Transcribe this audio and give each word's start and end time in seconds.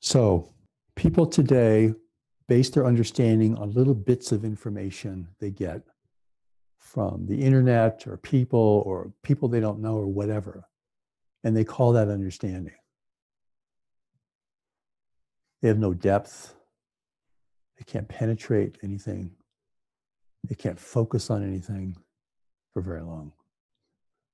So, 0.00 0.54
people 0.96 1.26
today 1.26 1.92
base 2.48 2.70
their 2.70 2.86
understanding 2.86 3.56
on 3.56 3.72
little 3.72 3.94
bits 3.94 4.32
of 4.32 4.44
information 4.44 5.28
they 5.38 5.50
get 5.50 5.82
from 6.78 7.26
the 7.26 7.42
internet 7.42 8.06
or 8.06 8.16
people 8.16 8.82
or 8.86 9.12
people 9.22 9.48
they 9.48 9.60
don't 9.60 9.80
know 9.80 9.96
or 9.96 10.06
whatever. 10.06 10.64
And 11.44 11.56
they 11.56 11.64
call 11.64 11.92
that 11.92 12.08
understanding. 12.08 12.74
They 15.60 15.68
have 15.68 15.78
no 15.78 15.92
depth. 15.92 16.54
They 17.78 17.84
can't 17.84 18.08
penetrate 18.08 18.78
anything. 18.82 19.32
They 20.48 20.54
can't 20.54 20.80
focus 20.80 21.30
on 21.30 21.46
anything 21.46 21.96
for 22.72 22.80
very 22.80 23.02
long, 23.02 23.32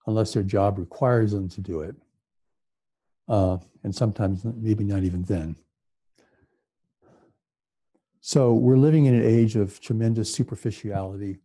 unless 0.07 0.33
their 0.33 0.45
job 0.45 0.79
requires 0.79 1.33
them 1.33 1.49
to 1.51 1.61
do 1.61 1.81
it. 1.81 1.97
Uh, 3.29 3.59
and 3.83 3.95
sometimes, 3.95 4.45
maybe 4.45 4.85
not 4.85 5.03
even 5.03 5.23
then. 5.23 5.57
So, 8.21 8.53
we're 8.55 8.79
living 8.79 9.07
in 9.07 9.15
an 9.15 9.25
age 9.25 9.57
of 9.57 9.81
tremendous 9.81 10.33
superficiality 10.33 11.39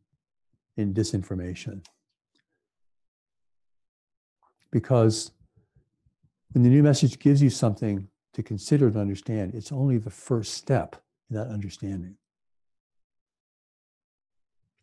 and 0.77 0.95
disinformation. 0.95 1.85
Because 4.71 5.31
when 6.53 6.63
the 6.63 6.69
new 6.69 6.83
message 6.83 7.19
gives 7.19 7.41
you 7.41 7.49
something 7.49 8.07
to 8.33 8.43
consider 8.43 8.87
and 8.87 8.97
understand, 8.97 9.53
it's 9.53 9.71
only 9.71 9.97
the 9.97 10.09
first 10.09 10.53
step 10.53 10.95
in 11.29 11.35
that 11.35 11.47
understanding. 11.47 12.15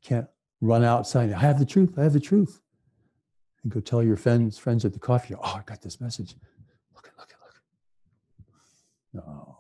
You 0.01 0.09
can't 0.09 0.27
run 0.61 0.85
outside. 0.85 1.33
I 1.33 1.39
have 1.39 1.59
the 1.59 1.65
truth. 1.65 1.99
I 1.99 2.03
have 2.03 2.13
the 2.13 2.21
truth. 2.21 2.61
And 3.63 3.73
go 3.73 3.81
tell 3.81 4.03
your 4.03 4.17
friends, 4.17 4.57
friends 4.59 4.85
at 4.85 4.93
the 4.93 4.99
coffee. 4.99 5.35
Oh, 5.35 5.43
I 5.43 5.63
got 5.65 5.83
this 5.83 6.01
message. 6.01 6.37
Look 6.95 7.09
at, 7.09 7.19
look 7.19 7.33
at, 7.33 7.39
look. 7.41 9.27
No, 9.27 9.57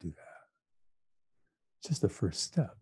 do 0.00 0.08
that. 0.08 0.48
It's 1.77 1.77
just 1.88 2.02
the 2.02 2.08
first 2.08 2.42
step. 2.42 2.76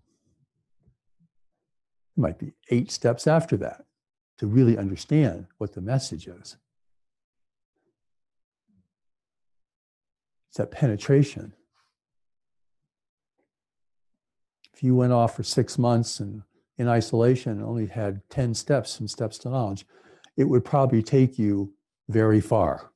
It 2.16 2.20
might 2.20 2.38
be 2.38 2.52
eight 2.70 2.90
steps 2.90 3.26
after 3.26 3.56
that 3.58 3.84
to 4.38 4.46
really 4.46 4.76
understand 4.76 5.46
what 5.58 5.74
the 5.74 5.80
message 5.80 6.26
is. 6.26 6.56
It's 10.48 10.58
that 10.58 10.70
penetration. 10.70 11.52
If 14.74 14.82
you 14.82 14.94
went 14.94 15.12
off 15.12 15.36
for 15.36 15.42
six 15.42 15.78
months 15.78 16.20
and 16.20 16.42
in 16.76 16.88
isolation 16.88 17.52
and 17.52 17.62
only 17.62 17.86
had 17.86 18.20
10 18.28 18.54
steps 18.54 19.00
and 19.00 19.08
steps 19.08 19.38
to 19.38 19.48
knowledge, 19.48 19.86
it 20.36 20.44
would 20.44 20.64
probably 20.64 21.02
take 21.02 21.38
you 21.38 21.72
very 22.08 22.40
far. 22.40 22.90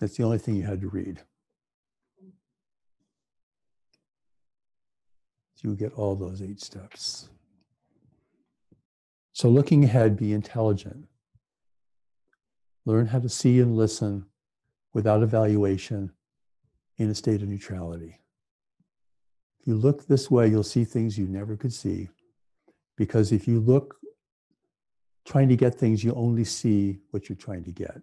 That's 0.00 0.16
the 0.16 0.24
only 0.24 0.38
thing 0.38 0.56
you 0.56 0.64
had 0.64 0.80
to 0.80 0.88
read. 0.88 1.22
You 5.62 5.74
get 5.74 5.92
all 5.94 6.16
those 6.16 6.42
eight 6.42 6.60
steps. 6.60 7.28
So, 9.32 9.48
looking 9.48 9.84
ahead, 9.84 10.16
be 10.16 10.32
intelligent. 10.32 11.06
Learn 12.86 13.06
how 13.06 13.20
to 13.20 13.28
see 13.28 13.60
and 13.60 13.76
listen 13.76 14.26
without 14.92 15.22
evaluation 15.22 16.12
in 16.96 17.10
a 17.10 17.14
state 17.14 17.42
of 17.42 17.48
neutrality. 17.48 18.20
If 19.60 19.66
you 19.66 19.76
look 19.76 20.06
this 20.06 20.30
way, 20.30 20.48
you'll 20.48 20.62
see 20.62 20.84
things 20.84 21.18
you 21.18 21.26
never 21.26 21.56
could 21.56 21.72
see. 21.72 22.08
Because 22.96 23.32
if 23.32 23.46
you 23.46 23.60
look 23.60 23.96
trying 25.26 25.48
to 25.48 25.56
get 25.56 25.74
things, 25.74 26.02
you 26.02 26.14
only 26.14 26.44
see 26.44 26.98
what 27.10 27.28
you're 27.28 27.36
trying 27.36 27.64
to 27.64 27.72
get. 27.72 28.00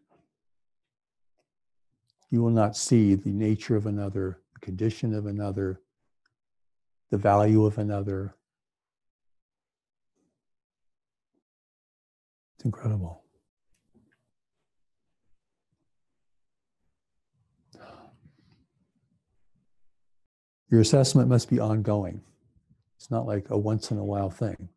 You 2.30 2.42
will 2.42 2.52
not 2.52 2.78
see 2.78 3.16
the 3.16 3.32
nature 3.32 3.76
of 3.76 3.86
another, 3.86 4.42
the 4.54 4.60
condition 4.60 5.14
of 5.14 5.26
another, 5.26 5.82
the 7.10 7.18
value 7.18 7.66
of 7.66 7.78
another. 7.78 8.36
It's 12.56 12.66
incredible. 12.66 13.24
Your 20.70 20.82
assessment 20.82 21.30
must 21.30 21.50
be 21.50 21.60
ongoing. 21.60 22.22
It's 22.98 23.10
not 23.10 23.26
like 23.26 23.50
a 23.50 23.58
once 23.58 23.90
in 23.92 23.98
a 23.98 24.04
while 24.04 24.30
thing. 24.30 24.68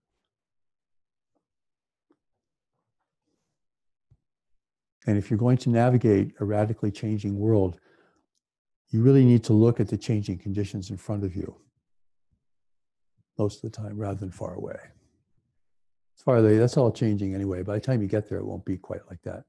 And 5.06 5.18
if 5.18 5.30
you're 5.30 5.38
going 5.38 5.56
to 5.58 5.70
navigate 5.70 6.34
a 6.38 6.44
radically 6.44 6.92
changing 6.92 7.36
world, 7.36 7.80
you 8.90 9.02
really 9.02 9.24
need 9.24 9.42
to 9.44 9.52
look 9.52 9.80
at 9.80 9.88
the 9.88 9.96
changing 9.96 10.38
conditions 10.38 10.90
in 10.90 10.96
front 10.96 11.24
of 11.24 11.34
you 11.34 11.56
most 13.40 13.64
of 13.64 13.72
the 13.72 13.76
time 13.76 13.96
rather 13.96 14.20
than 14.20 14.30
far 14.30 14.54
away. 14.54 14.78
As 16.16 16.22
far 16.22 16.36
away, 16.36 16.58
that's 16.58 16.76
all 16.76 16.92
changing 16.92 17.34
anyway. 17.34 17.62
By 17.62 17.74
the 17.76 17.80
time 17.80 18.02
you 18.02 18.08
get 18.08 18.28
there, 18.28 18.38
it 18.38 18.44
won't 18.44 18.66
be 18.66 18.76
quite 18.76 19.00
like 19.08 19.22
that. 19.22 19.44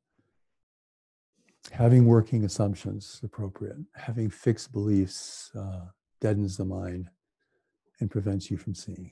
Having 1.72 2.06
working 2.06 2.46
assumptions 2.46 3.20
appropriate, 3.22 3.76
having 3.94 4.30
fixed 4.30 4.72
beliefs 4.72 5.52
uh, 5.60 5.82
deadens 6.22 6.56
the 6.56 6.64
mind 6.64 7.10
and 8.00 8.10
prevents 8.10 8.50
you 8.50 8.58
from 8.58 8.74
seeing. 8.74 9.12